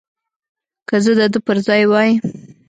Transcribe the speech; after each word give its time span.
که 0.87 0.95
زه 1.03 1.11
د 1.19 1.21
ده 1.33 1.39
پر 1.45 1.57
ځای 1.67 1.83
وای. 1.91 2.09